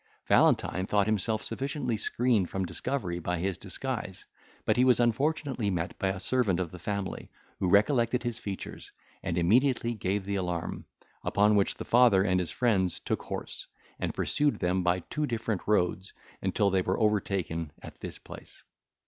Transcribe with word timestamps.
Valentine 0.27 0.87
thought 0.87 1.05
himself 1.05 1.43
sufficiently 1.43 1.95
screened 1.95 2.49
from 2.49 2.65
discovery 2.65 3.19
by 3.19 3.37
his 3.37 3.55
disguise, 3.59 4.25
but 4.65 4.75
he 4.75 4.83
was 4.83 4.99
unfortunately 4.99 5.69
met 5.69 5.95
by 5.99 6.07
a 6.07 6.19
servant 6.19 6.59
of 6.59 6.71
the 6.71 6.79
family, 6.79 7.29
who 7.59 7.69
recollected 7.69 8.23
his 8.23 8.39
features, 8.39 8.91
and 9.21 9.37
immediately 9.37 9.93
gave 9.93 10.25
the 10.25 10.33
alarm, 10.33 10.85
upon 11.23 11.55
which 11.55 11.75
the 11.75 11.85
father 11.85 12.23
and 12.23 12.39
his 12.39 12.49
friends 12.49 12.99
took 12.99 13.21
horse, 13.21 13.67
and 13.99 14.11
pursued 14.15 14.55
them 14.57 14.81
by 14.81 15.01
two 15.01 15.27
different 15.27 15.61
roads, 15.67 16.13
until 16.41 16.71
they 16.71 16.81
were 16.81 16.99
overtaken 16.99 17.71
at 17.83 17.99
this 17.99 18.17
place. 18.17 18.63